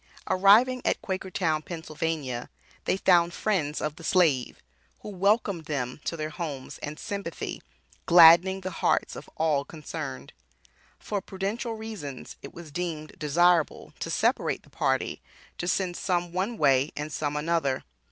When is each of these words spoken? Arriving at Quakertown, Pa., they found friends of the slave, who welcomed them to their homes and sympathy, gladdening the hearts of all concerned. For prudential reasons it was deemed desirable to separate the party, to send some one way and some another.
Arriving 0.27 0.81
at 0.83 0.99
Quakertown, 1.03 1.61
Pa., 1.61 2.47
they 2.85 2.97
found 2.97 3.35
friends 3.35 3.79
of 3.79 3.97
the 3.97 4.03
slave, 4.03 4.59
who 5.01 5.09
welcomed 5.09 5.65
them 5.65 6.01
to 6.05 6.17
their 6.17 6.31
homes 6.31 6.79
and 6.79 6.97
sympathy, 6.97 7.61
gladdening 8.07 8.61
the 8.61 8.71
hearts 8.71 9.15
of 9.15 9.29
all 9.37 9.63
concerned. 9.63 10.33
For 10.97 11.21
prudential 11.21 11.75
reasons 11.75 12.35
it 12.41 12.51
was 12.51 12.71
deemed 12.71 13.13
desirable 13.19 13.93
to 13.99 14.09
separate 14.09 14.63
the 14.63 14.71
party, 14.71 15.21
to 15.59 15.67
send 15.67 15.95
some 15.95 16.31
one 16.33 16.57
way 16.57 16.89
and 16.97 17.11
some 17.13 17.35
another. 17.35 17.83